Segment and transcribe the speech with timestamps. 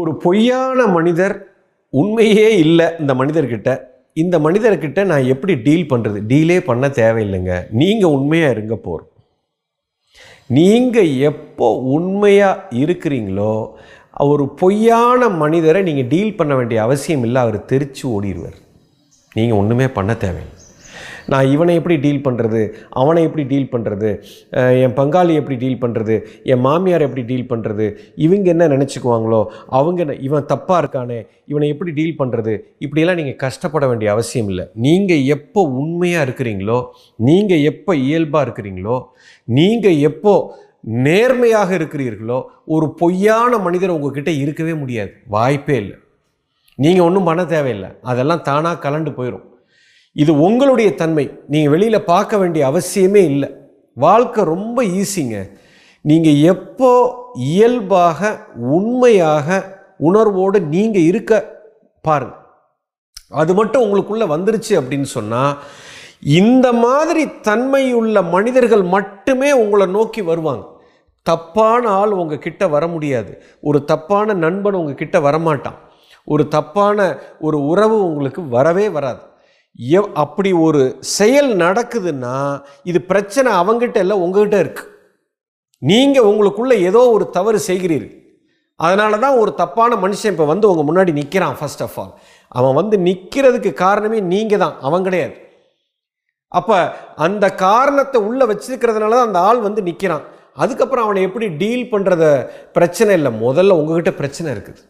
[0.00, 1.34] ஒரு பொய்யான மனிதர்
[1.92, 3.70] உண்மையே இல்லை இந்த மனிதர்கிட்ட.
[4.22, 7.54] இந்த மனிதர்கிட்ட நான் எப்படி டீல் பண்ணுறது டீலே பண்ண தேவையில்லைங்க.
[7.80, 9.10] நீங்கள் உண்மையாக இருங்க போகிறோம்
[10.56, 13.54] நீங்கள் எப்போ உண்மையாக இருக்கிறீங்களோ
[14.32, 18.58] ஒரு பொய்யான மனிதரை நீங்கள் டீல் பண்ண வேண்டிய அவசியம் இல்லை அவர் தெரிச்சு ஓடிடுவார்
[19.36, 20.53] நீங்கள் ஒன்றுமே பண்ண தேவையில்லை.
[21.32, 22.62] நான் இவனை எப்படி டீல் பண்ணுறது
[23.02, 24.10] அவனை எப்படி டீல் பண்ணுறது
[24.84, 26.16] என் பங்காளி எப்படி டீல் பண்ணுறது
[26.52, 27.88] என் மாமியார் எப்படி டீல் பண்ணுறது
[28.26, 29.40] இவங்க என்ன நினச்சிக்குவாங்களோ
[29.78, 31.20] அவங்க என்ன இவன் தப்பாக இருக்கானே
[31.52, 32.52] இவனை எப்படி டீல் பண்ணுறது
[32.84, 34.64] இப்படியெல்லாம் நீங்கள் கஷ்டப்பட வேண்டிய அவசியம் இல்லை.
[34.86, 36.78] நீங்கள் எப்போ உண்மையாக இருக்கிறீங்களோ
[37.28, 38.98] நீங்கள் எப்போ இயல்பாக இருக்கிறீங்களோ
[39.48, 40.34] நீங்கள் எப்போ
[41.06, 42.38] நேர்மையாக இருக்கிறீர்களோ
[42.74, 45.12] ஒரு பொய்யான மனிதர் உங்ககிட்ட இருக்கவே முடியாது.
[45.34, 45.96] வாய்ப்பே இல்லை.
[46.78, 47.90] நீங்கள் ஒன்றும் பண்ண தேவையில்லை.
[48.10, 49.44] அதெல்லாம் தானாக கலண்டு போயிடும்
[50.22, 51.24] இது உங்களுடைய தன்மை.
[51.52, 53.48] நீங்கள் வெளியில் பார்க்க வேண்டிய அவசியமே இல்லை.
[53.96, 55.36] வாழ்க்கை ரொம்ப ஈஸிங்க
[56.04, 56.90] நீங்கள் எப்போ
[57.50, 58.20] இயல்பாக
[58.76, 59.48] உண்மையாக
[60.08, 61.32] உணர்வோடு நீங்கள் இருக்க
[62.00, 62.40] பாருங்கள்
[63.42, 65.54] அது மட்டும் உங்களுக்குள்ளே வந்துருச்சு அப்படின்னு சொன்னால்
[66.40, 70.64] இந்த மாதிரி தன்மையுள்ள மனிதர்கள் மட்டுமே உங்களை நோக்கி வருவாங்க.
[71.22, 73.32] தப்பான ஆள் உங்கள் கிட்ட வர முடியாது.
[73.60, 75.78] ஒரு தப்பான நண்பன் உங்கள் கிட்ட வரமாட்டான்.
[76.24, 76.98] ஒரு தப்பான
[77.46, 79.22] ஒரு உறவு உங்களுக்கு வரவே வராது.
[79.78, 80.82] எவ் அப்படி ஒரு
[81.18, 82.34] செயல் நடக்குதுன்னா
[82.90, 84.84] இது பிரச்சனை அவங்ககிட்ட இல்லை உங்ககிட்ட இருக்கு.
[85.82, 88.12] நீங்கள் உங்களுக்குள்ள ஏதோ ஒரு தவறு செய்கிறீர்கள்.
[88.80, 92.12] அதனால தான் ஒரு தப்பான மனுஷன் இப்போ வந்து உங்கள் முன்னாடி நிற்கிறான் ஃபர்ஸ்ட் ஆஃப் ஆல்
[92.58, 95.34] அவன் வந்து நிற்கிறதுக்கு காரணமே நீங்கள் தான் அவன் கிடையாது.
[96.52, 96.76] அப்போ
[97.26, 100.24] அந்த காரணத்தை உள்ளே வச்சிருக்கிறதுனால தான் அந்த ஆள் வந்து நிற்கிறான்
[100.62, 102.24] அதுக்கப்புறம் அவனை எப்படி டீல் பண்ணுறத
[102.76, 104.82] பிரச்சனை இல்லை முதல்ல உங்ககிட்ட பிரச்சனை இருக்குது.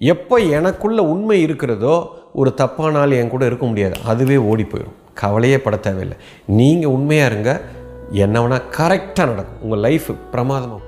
[0.00, 1.96] எப்போ எனக்குள்ள உண்மை இருக்கிறதோ
[2.36, 4.00] ஒரு தப்பான ஆள் என் கூட இருக்க முடியாது.
[4.04, 4.94] அதுவே ஓடி போயிடும்.
[5.14, 6.16] கவலையே பட தேவையில்லை.
[6.46, 7.60] நீங்கள் உண்மையாக இருங்க.
[8.10, 9.62] என்ன வேணால் கரெக்டாக நடக்கும்.
[9.62, 10.82] உங்கள் லைஃப் பிரமாதமாக